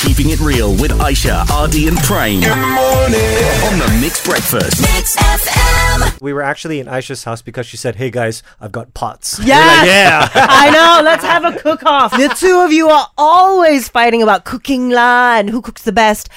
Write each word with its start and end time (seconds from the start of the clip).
Keeping 0.00 0.30
It 0.30 0.40
Real 0.40 0.70
with 0.72 0.92
Aisha, 0.92 1.42
RD, 1.44 1.88
and 1.88 1.98
Prem. 1.98 2.40
Good 2.40 2.48
morning. 2.56 3.44
On 3.68 3.78
the 3.78 3.98
Mixed 4.00 4.24
Breakfast. 4.24 4.80
Mix 4.80 5.14
FM. 5.16 6.20
We 6.22 6.32
were 6.32 6.40
actually 6.42 6.80
in 6.80 6.86
Aisha's 6.86 7.24
house 7.24 7.42
because 7.42 7.66
she 7.66 7.76
said, 7.76 7.96
"Hey 7.96 8.10
guys, 8.10 8.42
I've 8.60 8.72
got 8.72 8.94
pots." 8.94 9.38
We're 9.38 9.46
Yes. 9.46 9.78
like, 9.78 10.34
yeah. 10.34 10.46
I 10.48 10.70
know. 10.70 11.04
Let's 11.04 11.22
have 11.24 11.44
a 11.44 11.52
cook 11.58 11.84
off. 11.84 12.12
The 12.12 12.28
two 12.34 12.60
of 12.60 12.72
you 12.72 12.88
are 12.88 13.08
always 13.18 13.88
fighting 13.90 14.22
about 14.22 14.44
cooking 14.44 14.88
lah 14.90 15.36
and 15.38 15.50
who 15.50 15.60
cooks 15.60 15.82
the 15.82 15.92
best. 15.92 16.28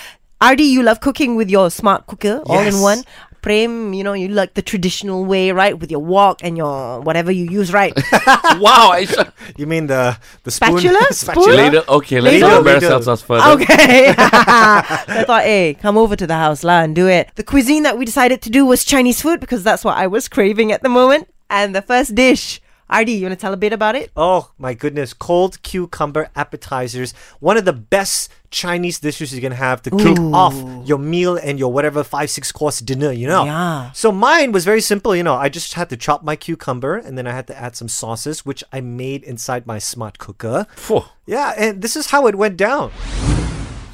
RD, 0.43 0.59
you 0.61 0.84
love 0.84 1.00
cooking 1.00 1.36
with 1.38 1.50
your 1.50 1.71
smart 1.71 2.05
cooker 2.05 2.41
all 2.48 2.59
in 2.59 2.82
one. 2.82 3.04
Prem, 3.44 3.94
you 3.94 4.04
know, 4.04 4.14
you 4.14 4.30
like 4.30 4.55
the 4.55 4.62
traditional 4.64 5.25
way, 5.25 5.52
right? 5.52 5.78
With 5.78 5.92
your 5.92 6.00
wok 6.00 6.39
and 6.42 6.57
your 6.57 7.02
whatever 7.02 7.30
you 7.32 7.46
use, 7.46 7.71
right? 7.73 7.93
wow, 8.57 8.96
Aisha. 8.96 9.32
You 9.57 9.68
mean 9.68 9.88
the 9.88 10.18
the 10.43 10.52
spoon? 10.52 10.80
Spatula? 10.80 11.05
Spoon? 11.12 11.56
Later, 11.56 11.84
okay, 11.88 12.20
let's 12.21 12.34
Later? 12.34 12.48
not 12.48 12.57
embarrass 12.60 12.84
Later. 12.84 12.96
ourselves 12.96 13.21
further. 13.21 13.61
Okay. 13.61 14.16
I 14.18 15.24
thought, 15.28 15.43
hey, 15.43 15.75
come 15.75 15.98
over 15.98 16.15
to 16.15 16.25
the 16.25 16.39
house 16.39 16.64
lah 16.64 16.82
and 16.82 16.96
do 16.96 17.07
it. 17.07 17.29
The 17.36 17.43
cuisine 17.43 17.84
that 17.84 17.98
we 18.00 18.06
decided 18.06 18.42
to 18.43 18.50
do 18.50 18.65
was 18.65 18.84
Chinese 18.86 19.21
food 19.21 19.39
because 19.39 19.62
that's 19.62 19.84
what 19.84 19.98
I 19.98 20.07
was 20.07 20.28
craving 20.28 20.71
at 20.71 20.82
the 20.82 20.89
moment. 20.89 21.28
And 21.50 21.75
the 21.75 21.84
first 21.84 22.15
dish, 22.15 22.62
RD, 22.89 23.10
you 23.10 23.23
want 23.23 23.33
to 23.33 23.42
tell 23.42 23.54
a 23.54 23.57
bit 23.57 23.73
about 23.73 23.96
it? 23.96 24.11
Oh 24.15 24.51
my 24.57 24.73
goodness, 24.73 25.14
cold 25.14 25.61
cucumber 25.64 26.29
appetizers. 26.36 27.14
One 27.39 27.57
of 27.57 27.65
the 27.65 27.73
best 27.73 28.32
Chinese 28.51 29.00
dishes 29.00 29.33
you 29.33 29.42
can 29.42 29.51
have 29.54 29.82
to 29.82 29.89
kick 29.89 30.19
off 30.19 30.54
your 30.87 31.00
meal 31.00 31.36
and 31.36 31.57
your 31.57 31.71
whatever 31.71 32.03
five, 32.03 32.30
six 32.30 32.52
course 32.52 32.80
dinner, 32.80 33.11
you 33.11 33.28
know. 33.28 33.45
Yeah. 33.45 33.92
So 33.94 34.11
mine 34.11 34.52
was 34.52 34.64
very 34.64 34.81
simple, 34.81 35.16
you 35.16 35.23
know. 35.23 35.33
I 35.36 35.50
just 35.50 35.73
had 35.73 35.89
to 35.89 35.97
chop 35.97 36.23
my 36.23 36.36
cucumber 36.36 36.97
and 36.97 37.17
then 37.17 37.25
I 37.25 37.31
had 37.31 37.47
to 37.47 37.59
add 37.59 37.75
some 37.75 37.88
sauces, 37.88 38.45
which 38.45 38.64
I 38.72 38.81
made 38.81 39.23
inside 39.23 39.66
my 39.66 39.80
smart 39.80 40.20
cooker. 40.20 40.67
Phew. 40.75 41.03
Yeah, 41.25 41.53
and 41.58 41.81
this 41.81 41.95
is 41.95 42.08
how 42.11 42.28
it 42.28 42.36
went 42.36 42.58
down. 42.58 42.92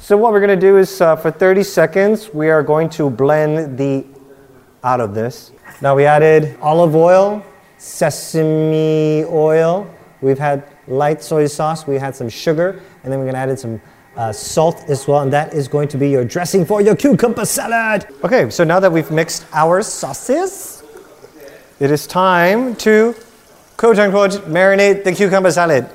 So 0.00 0.16
what 0.16 0.32
we're 0.32 0.40
going 0.40 0.58
to 0.58 0.66
do 0.66 0.76
is 0.76 1.00
uh, 1.00 1.14
for 1.16 1.30
30 1.30 1.62
seconds, 1.62 2.34
we 2.34 2.50
are 2.50 2.62
going 2.62 2.90
to 2.90 3.08
blend 3.08 3.78
the 3.78 4.04
out 4.82 5.00
of 5.00 5.14
this. 5.14 5.52
Now 5.80 5.94
we 5.94 6.04
added 6.04 6.58
olive 6.60 6.96
oil, 6.96 7.44
sesame 7.80 9.24
oil. 9.24 9.92
We've 10.20 10.38
had 10.38 10.64
light 10.86 11.22
soy 11.22 11.46
sauce. 11.46 11.86
We 11.86 11.96
had 11.96 12.14
some 12.14 12.28
sugar, 12.28 12.80
and 13.02 13.12
then 13.12 13.18
we're 13.18 13.24
to 13.32 13.38
add 13.38 13.48
in 13.48 13.56
some 13.56 13.80
uh, 14.16 14.32
salt 14.32 14.84
as 14.88 15.08
well, 15.08 15.22
and 15.22 15.32
that 15.32 15.54
is 15.54 15.66
going 15.66 15.88
to 15.88 15.96
be 15.96 16.10
your 16.10 16.24
dressing 16.24 16.64
for 16.66 16.82
your 16.82 16.94
cucumber 16.94 17.46
salad. 17.46 18.06
Okay, 18.22 18.50
so 18.50 18.64
now 18.64 18.80
that 18.80 18.92
we've 18.92 19.10
mixed 19.10 19.46
our 19.52 19.82
sauces, 19.82 20.82
it 21.78 21.90
is 21.90 22.06
time 22.06 22.76
to 22.76 23.14
quote 23.76 23.98
unquote 23.98 24.32
marinate 24.46 25.04
the 25.04 25.12
cucumber 25.12 25.50
salad. 25.50 25.88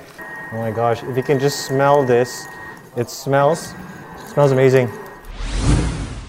Oh 0.53 0.57
my 0.57 0.71
gosh, 0.71 1.03
if 1.03 1.15
you 1.15 1.23
can 1.23 1.39
just 1.39 1.67
smell 1.67 2.03
this, 2.03 2.45
it 2.95 3.09
smells 3.09 3.75
smells 4.35 4.51
amazing. 4.51 4.89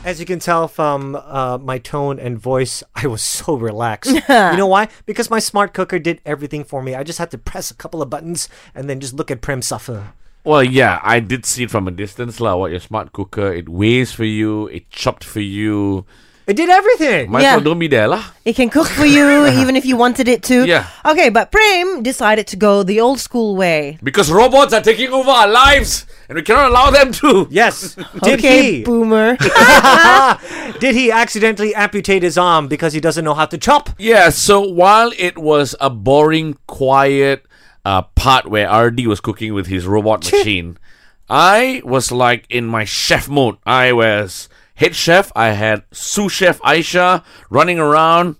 As 0.06 0.20
you 0.20 0.24
can 0.24 0.38
tell 0.38 0.68
from 0.68 1.16
uh, 1.16 1.58
my 1.58 1.78
tone 1.78 2.20
and 2.20 2.38
voice, 2.38 2.84
I 2.94 3.08
was 3.08 3.22
so 3.22 3.56
relaxed. 3.56 4.12
you 4.28 4.56
know 4.56 4.68
why? 4.68 4.86
Because 5.04 5.30
my 5.30 5.40
smart 5.40 5.74
cooker 5.74 5.98
did 5.98 6.20
everything 6.24 6.62
for 6.62 6.80
me. 6.80 6.94
I 6.94 7.02
just 7.02 7.18
had 7.18 7.32
to 7.32 7.38
press 7.38 7.72
a 7.72 7.74
couple 7.74 8.00
of 8.00 8.08
buttons 8.08 8.48
and 8.72 8.88
then 8.88 9.00
just 9.00 9.14
look 9.14 9.32
at 9.32 9.40
Prem 9.40 9.62
suffer. 9.62 10.12
Well, 10.44 10.62
yeah, 10.62 11.00
I 11.02 11.18
did 11.18 11.44
see 11.44 11.64
it 11.64 11.72
from 11.72 11.88
a 11.88 11.90
distance, 11.90 12.40
lah. 12.40 12.54
What 12.54 12.70
your 12.70 12.78
smart 12.78 13.12
cooker, 13.12 13.52
it 13.52 13.68
weighs 13.68 14.12
for 14.12 14.24
you, 14.24 14.68
it 14.68 14.88
chopped 14.90 15.24
for 15.24 15.40
you. 15.40 16.06
It 16.46 16.54
did 16.54 16.68
everything. 16.70 17.30
Might 17.30 17.42
Yeah. 17.42 17.56
well 17.56 17.64
don't 17.64 17.78
be 17.80 17.88
there, 17.88 18.06
lah. 18.06 18.22
It 18.44 18.54
can 18.54 18.70
cook 18.70 18.86
for 18.86 19.04
you 19.04 19.46
even 19.60 19.74
if 19.74 19.84
you 19.84 19.96
wanted 19.96 20.28
it 20.28 20.44
to. 20.44 20.64
Yeah. 20.64 20.86
Okay, 21.04 21.28
but 21.28 21.50
Prem 21.50 22.04
decided 22.04 22.46
to 22.48 22.56
go 22.56 22.84
the 22.84 23.00
old 23.00 23.18
school 23.18 23.56
way. 23.56 23.98
Because 24.02 24.30
robots 24.30 24.72
are 24.72 24.80
taking 24.80 25.10
over 25.12 25.28
our 25.28 25.48
lives, 25.48 26.06
and 26.28 26.36
we 26.36 26.42
cannot 26.42 26.70
allow 26.70 26.90
them 26.90 27.10
to. 27.18 27.48
Yes. 27.50 27.94
Did 28.22 28.38
okay, 28.38 28.62
he? 28.78 28.84
boomer. 28.84 29.36
Did 30.78 30.94
he 30.94 31.10
accidentally 31.10 31.74
amputate 31.74 32.22
his 32.22 32.38
arm 32.38 32.68
because 32.68 32.92
he 32.92 33.00
doesn't 33.00 33.24
know 33.24 33.34
how 33.34 33.46
to 33.46 33.58
chop? 33.58 33.90
Yeah, 33.98 34.30
so 34.30 34.60
while 34.60 35.10
it 35.18 35.36
was 35.38 35.74
a 35.80 35.90
boring, 35.90 36.58
quiet 36.68 37.44
uh, 37.84 38.02
part 38.14 38.46
where 38.46 38.70
RD 38.70 39.06
was 39.06 39.20
cooking 39.20 39.52
with 39.52 39.66
his 39.66 39.84
robot 39.84 40.30
machine, 40.30 40.78
I 41.28 41.82
was 41.84 42.12
like 42.12 42.46
in 42.48 42.66
my 42.66 42.84
chef 42.84 43.28
mode. 43.28 43.56
I 43.66 43.92
was 43.92 44.48
head 44.76 44.94
chef. 44.94 45.32
I 45.34 45.50
had 45.56 45.82
sous 45.90 46.30
chef 46.32 46.60
Aisha 46.62 47.24
running 47.50 47.78
around. 47.80 48.36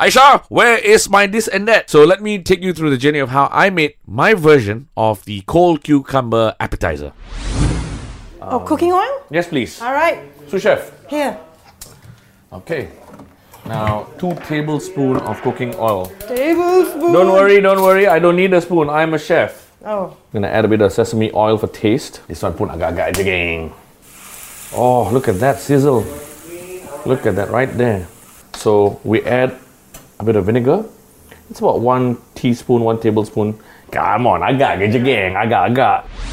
Aisha, 0.00 0.40
where 0.48 0.78
is 0.78 1.10
my 1.10 1.26
this 1.26 1.46
and 1.46 1.68
that? 1.68 1.90
So 1.90 2.04
let 2.08 2.22
me 2.22 2.40
take 2.40 2.62
you 2.62 2.72
through 2.72 2.88
the 2.88 2.96
journey 2.96 3.18
of 3.20 3.28
how 3.28 3.50
I 3.52 3.68
made 3.68 3.94
my 4.06 4.32
version 4.32 4.88
of 4.96 5.22
the 5.26 5.42
cold 5.44 5.84
cucumber 5.84 6.56
appetizer. 6.58 7.12
oh, 8.40 8.60
cooking 8.64 8.92
oil? 8.96 9.22
Yes, 9.30 9.48
please. 9.48 9.76
All 9.82 9.92
right, 9.92 10.24
Sous 10.48 10.62
chef. 10.62 10.90
here. 11.08 11.36
Okay. 12.52 12.88
Now, 13.66 14.08
two 14.18 14.34
tablespoons 14.48 15.20
of 15.22 15.36
cooking 15.42 15.74
oil. 15.76 16.06
Tablespoon. 16.26 17.12
Don't 17.12 17.28
worry, 17.30 17.60
don't 17.60 17.82
worry. 17.82 18.08
I 18.08 18.18
don't 18.18 18.36
need 18.36 18.54
a 18.54 18.60
spoon. 18.60 18.88
I'm 18.88 19.12
a 19.14 19.18
chef. 19.18 19.68
Oh, 19.84 20.16
Gonna 20.32 20.48
add 20.48 20.64
a 20.64 20.68
bit 20.68 20.80
of 20.80 20.92
sesame 20.92 21.30
oil 21.32 21.56
for 21.58 21.68
taste. 21.68 22.20
This 22.26 22.42
one 22.42 22.54
pun 22.54 22.68
agak-agak 22.68 23.16
je, 23.16 23.22
geng. 23.24 23.72
Oh, 24.72 25.10
look 25.10 25.26
at 25.26 25.40
that 25.40 25.58
sizzle. 25.58 26.06
Look 27.04 27.26
at 27.26 27.34
that 27.34 27.50
right 27.50 27.70
there. 27.76 28.06
So 28.54 29.00
we 29.02 29.22
add 29.22 29.58
a 30.20 30.24
bit 30.24 30.36
of 30.36 30.46
vinegar. 30.46 30.84
It's 31.50 31.58
about 31.58 31.80
one 31.80 32.18
teaspoon, 32.36 32.82
one 32.82 33.00
tablespoon. 33.00 33.58
Come 33.90 34.26
on, 34.28 34.46
agak 34.46 34.78
je, 34.78 35.02
geng. 35.02 35.34
Agak-agak. 35.34 36.29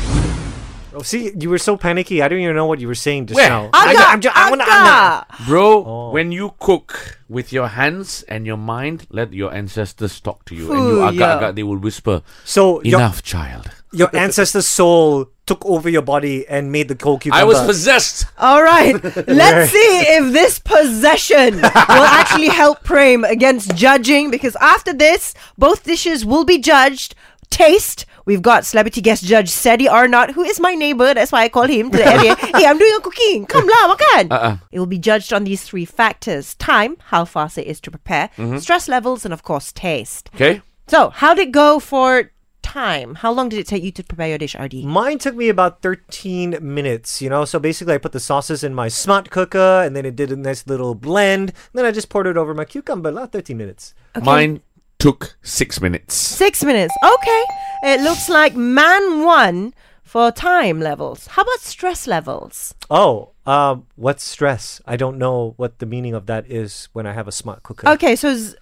Oh, 0.97 1.03
see, 1.03 1.31
you 1.37 1.49
were 1.49 1.59
so 1.61 1.77
panicky. 1.77 2.21
I 2.23 2.27
don't 2.27 2.39
even 2.39 2.55
know 2.55 2.65
what 2.65 2.79
you 2.79 2.87
were 2.87 2.95
saying 2.97 3.27
just 3.27 3.35
Where? 3.37 3.49
now. 3.49 3.69
aga, 3.73 3.99
I'm 3.99 4.19
ju- 4.21 4.29
I 4.33 4.49
wanna- 4.49 4.63
I'm 4.65 4.83
not- 4.83 5.27
aga. 5.29 5.43
Bro, 5.45 5.83
oh. 5.85 6.09
when 6.11 6.31
you 6.31 6.53
cook 6.59 7.19
with 7.29 7.53
your 7.53 7.67
hands 7.67 8.23
and 8.27 8.47
your 8.47 8.57
mind, 8.57 9.05
let 9.11 9.31
your 9.33 9.53
ancestors 9.53 10.19
talk 10.19 10.43
to 10.45 10.55
you. 10.55 10.71
and 10.73 10.79
you 10.81 10.95
Ooh, 10.97 10.99
yeah. 11.05 11.11
agak-agak, 11.11 11.55
they 11.55 11.63
will 11.63 11.77
whisper, 11.77 12.21
So 12.45 12.81
your, 12.81 12.99
enough, 12.99 13.21
child. 13.21 13.69
your 13.93 14.09
ancestor's 14.15 14.65
soul 14.67 15.27
took 15.45 15.63
over 15.65 15.87
your 15.87 16.01
body 16.01 16.47
and 16.49 16.71
made 16.71 16.87
the 16.89 16.95
cold 16.95 17.21
cucumber. 17.21 17.39
I 17.39 17.45
was 17.45 17.61
possessed. 17.63 18.25
All 18.39 18.63
right, 18.63 18.97
let's 19.27 19.71
see 19.71 19.93
if 20.17 20.33
this 20.33 20.57
possession 20.59 21.61
will 21.61 22.09
actually 22.19 22.49
help 22.49 22.83
Prem 22.83 23.23
against 23.23 23.75
judging 23.75 24.31
because 24.31 24.55
after 24.59 24.93
this, 24.93 25.33
both 25.57 25.83
dishes 25.83 26.25
will 26.25 26.43
be 26.43 26.57
judged. 26.57 27.13
Taste. 27.49 28.05
We've 28.27 28.41
got 28.41 28.65
celebrity 28.65 28.99
guest 28.99 29.23
judge 29.23 29.49
Ceddy 29.49 29.89
Arnott, 29.89 30.31
who 30.31 30.43
is 30.43 30.59
my 30.59 30.75
neighbor. 30.75 31.13
That's 31.13 31.31
why 31.31 31.43
I 31.43 31.49
call 31.49 31.63
him 31.63 31.89
to 31.91 31.97
the 31.97 32.05
area. 32.05 32.35
hey, 32.57 32.65
I'm 32.65 32.77
doing 32.77 32.93
a 32.97 32.99
cooking. 32.99 33.45
Come 33.45 33.65
lah, 33.65 33.95
makan. 33.95 34.27
Uh-uh. 34.29 34.57
It 34.69 34.79
will 34.79 34.85
be 34.85 34.99
judged 34.99 35.31
on 35.31 35.45
these 35.45 35.63
three 35.63 35.85
factors: 35.85 36.53
time, 36.55 36.97
how 37.05 37.23
fast 37.23 37.57
it 37.57 37.65
is 37.65 37.79
to 37.87 37.89
prepare, 37.89 38.27
mm-hmm. 38.35 38.57
stress 38.57 38.89
levels, 38.89 39.23
and 39.23 39.33
of 39.33 39.43
course, 39.43 39.71
taste. 39.71 40.29
Okay? 40.35 40.61
So, 40.87 41.09
how 41.09 41.33
did 41.33 41.47
it 41.47 41.51
go 41.51 41.79
for 41.79 42.31
time? 42.61 43.15
How 43.15 43.31
long 43.31 43.47
did 43.47 43.59
it 43.59 43.67
take 43.67 43.81
you 43.81 43.93
to 43.93 44.03
prepare 44.03 44.27
your 44.27 44.37
dish, 44.37 44.55
RD? 44.59 44.83
Mine 44.83 45.19
took 45.19 45.35
me 45.35 45.47
about 45.47 45.81
13 45.81 46.59
minutes, 46.59 47.21
you 47.21 47.29
know. 47.29 47.45
So 47.45 47.59
basically, 47.59 47.93
I 47.95 47.97
put 47.97 48.11
the 48.11 48.19
sauces 48.19 48.61
in 48.61 48.75
my 48.75 48.89
smart 48.89 49.31
cooker 49.31 49.83
and 49.85 49.95
then 49.95 50.05
it 50.05 50.17
did 50.17 50.33
a 50.33 50.35
nice 50.35 50.67
little 50.67 50.95
blend. 50.95 51.55
And 51.55 51.75
then 51.75 51.85
I 51.85 51.91
just 51.91 52.09
poured 52.09 52.27
it 52.27 52.35
over 52.35 52.53
my 52.53 52.65
cucumber. 52.65 53.09
Not 53.09 53.31
13 53.31 53.55
minutes. 53.55 53.95
Mine 54.21 54.59
took 54.99 55.37
six 55.41 55.79
minutes. 55.79 56.15
Six 56.15 56.63
minutes. 56.63 56.93
Okay. 57.03 57.43
It 57.83 58.01
looks 58.01 58.27
like 58.29 58.55
man 58.55 59.23
won 59.23 59.73
for 60.03 60.31
time 60.31 60.79
levels. 60.79 61.27
How 61.27 61.41
about 61.43 61.59
stress 61.59 62.07
levels? 62.07 62.73
Oh, 62.89 63.31
um, 63.45 63.85
what's 63.95 64.23
stress? 64.23 64.81
I 64.85 64.95
don't 64.97 65.17
know 65.17 65.53
what 65.57 65.79
the 65.79 65.85
meaning 65.85 66.13
of 66.13 66.25
that 66.27 66.49
is 66.49 66.89
when 66.93 67.05
I 67.05 67.13
have 67.13 67.27
a 67.27 67.31
smart 67.31 67.63
cooker. 67.63 67.87
Okay, 67.89 68.15
so 68.15 68.35
z- 68.35 68.55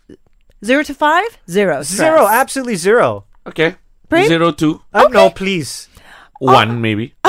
zero 0.63 0.83
to 0.83 0.93
five? 0.93 1.37
Zero. 1.49 1.83
stress. 1.83 1.97
Zero, 1.97 2.27
absolutely 2.27 2.75
zero. 2.75 3.25
Okay. 3.47 3.75
Prem? 4.09 4.27
Zero, 4.27 4.51
two, 4.51 4.81
Uh, 4.93 5.07
No, 5.11 5.29
please. 5.29 5.87
one, 6.39 6.81
maybe. 6.81 7.13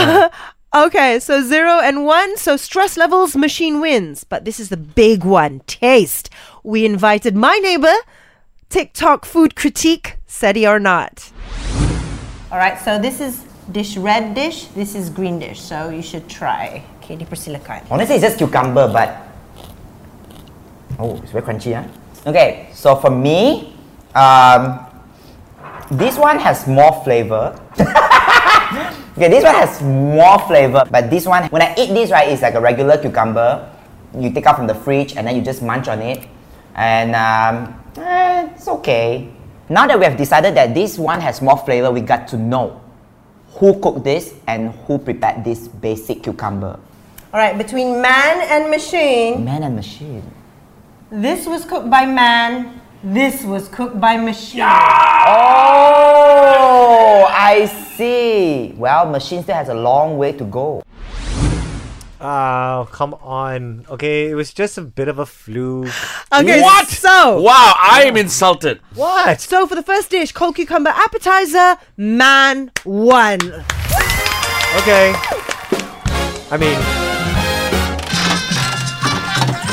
Okay, 0.75 1.21
so 1.21 1.41
zero 1.43 1.81
and 1.81 2.05
one. 2.05 2.37
So 2.37 2.59
stress 2.59 2.99
levels, 2.99 3.35
machine 3.35 3.81
wins. 3.81 4.25
But 4.25 4.45
this 4.45 4.61
is 4.61 4.69
the 4.69 4.77
big 4.77 5.25
one 5.25 5.61
taste. 5.61 6.29
We 6.65 6.85
invited 6.85 7.35
my 7.35 7.57
neighbor, 7.63 7.95
TikTok 8.69 9.25
food 9.25 9.55
critique, 9.57 10.19
Ceddy 10.29 10.69
or 10.69 10.79
not. 10.79 11.33
All 12.47 12.59
right, 12.59 12.79
so 12.79 12.95
this 12.95 13.19
is 13.21 13.43
dish 13.73 13.97
red 13.97 14.35
dish, 14.35 14.71
this 14.71 14.95
is 14.95 15.11
green 15.11 15.43
dish. 15.43 15.59
So 15.59 15.91
you 15.91 16.03
should 16.03 16.31
try. 16.31 16.87
Okay, 17.03 17.19
dipersilakan. 17.19 17.91
Honestly, 17.91 18.15
it's 18.15 18.23
just 18.23 18.39
cucumber, 18.39 18.87
but 18.87 19.19
oh, 21.03 21.19
it's 21.27 21.35
very 21.35 21.43
crunchy, 21.43 21.75
huh? 21.75 21.83
Okay, 22.23 22.71
so 22.71 22.95
for 22.95 23.11
me, 23.11 23.75
um, 24.15 24.79
this 25.91 26.15
one 26.15 26.39
has 26.39 26.71
more 26.71 27.03
flavor. 27.03 27.59
okay, 29.19 29.27
this 29.27 29.43
one 29.43 29.59
has 29.59 29.83
more 29.83 30.39
flavor, 30.47 30.87
but 30.87 31.11
this 31.11 31.27
one, 31.27 31.51
when 31.51 31.63
I 31.63 31.75
eat 31.75 31.91
this, 31.99 32.15
right, 32.15 32.31
it's 32.31 32.43
like 32.43 32.55
a 32.55 32.61
regular 32.61 32.97
cucumber. 32.97 33.75
You 34.15 34.31
take 34.31 34.47
out 34.47 34.55
from 34.55 34.71
the 34.71 34.75
fridge 34.75 35.19
and 35.19 35.27
then 35.27 35.35
you 35.35 35.43
just 35.43 35.63
munch 35.63 35.89
on 35.89 35.99
it, 35.99 36.31
and 36.79 37.11
um, 37.19 37.75
eh, 37.99 38.55
it's 38.55 38.69
okay. 38.69 39.35
Now 39.69 39.87
that 39.89 39.99
we 39.99 40.05
have 40.05 40.17
decided 40.17 40.55
that 40.57 40.75
this 40.75 40.97
one 40.99 41.21
has 41.21 41.43
more 41.43 41.59
flavor, 41.59 41.91
we 41.91 42.01
got 42.01 42.29
to 42.29 42.37
know 42.39 42.81
who 43.59 43.81
cooked 43.81 44.05
this 44.05 44.33
and 44.47 44.71
who 44.87 44.99
prepared 44.99 45.43
this 45.45 45.67
basic 45.67 46.23
cucumber. 46.23 46.79
All 47.33 47.41
right, 47.41 47.59
between 47.59 48.01
man 48.01 48.47
and 48.49 48.71
machine, 48.71 49.45
Man 49.45 49.65
and 49.65 49.75
machine. 49.75 50.23
this 51.11 51.47
was 51.47 51.65
cooked 51.65 51.91
by 51.91 52.07
man, 52.07 52.81
this 53.03 53.43
was 53.45 53.67
cooked 53.69 54.01
by 54.01 54.17
machine. 54.17 54.61
Oh, 55.99 57.27
I 57.29 57.67
see. 57.97 58.73
Well, 58.77 59.07
machine 59.11 59.43
still 59.43 59.57
has 59.57 59.69
a 59.69 59.75
long 59.75 60.17
way 60.17 60.33
to 60.33 60.45
go. 60.45 60.83
Oh, 62.21 62.89
come 62.93 63.15
on. 63.15 63.85
Okay, 63.91 64.31
it 64.31 64.35
was 64.35 64.53
just 64.55 64.79
a 64.79 64.83
bit 64.83 65.09
of 65.09 65.19
a 65.19 65.27
fluke. 65.27 65.89
Okay, 66.33 66.63
What? 66.63 66.89
so 66.89 67.41
Wow, 67.43 67.75
I 67.79 68.05
am 68.07 68.17
insulted. 68.17 68.81
What? 68.95 69.41
so 69.41 69.67
for 69.67 69.75
the 69.75 69.83
first 69.83 70.11
dish, 70.11 70.33
cold 70.33 70.57
cucumber 70.57 70.91
appetizer, 70.91 71.77
man 71.97 72.71
won. 72.87 73.39
Okay. 74.79 75.13
I 76.51 76.57
mean, 76.59 76.79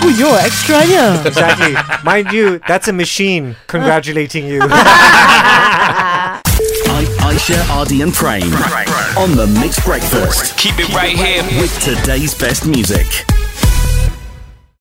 Oh, 0.06 0.10
you're 0.18 0.38
extra, 0.38 0.84
yeah. 0.86 1.25
exactly. 1.25 1.75
Mind 2.04 2.34
you, 2.34 2.60
that's 2.68 2.90
a 2.90 2.94
machine 2.94 3.56
congratulating 3.68 4.45
you. 4.45 4.60
I- 7.03 7.33
Aisha, 7.33 7.59
RD, 7.83 8.01
and 8.01 8.13
Prem 8.13 8.44
on 9.17 9.35
the 9.35 9.45
Mixed 9.59 9.83
Breakfast 9.83 10.57
Keep 10.57 10.79
it 10.79 10.94
right 10.94 11.17
here. 11.17 11.44
with 11.59 11.77
today's 11.79 12.33
best 12.33 12.65
music. 12.65 13.25